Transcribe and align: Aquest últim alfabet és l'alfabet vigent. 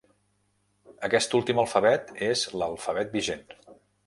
Aquest 1.07 1.37
últim 1.41 1.61
alfabet 1.65 2.09
és 2.31 2.47
l'alfabet 2.63 3.15
vigent. 3.21 3.47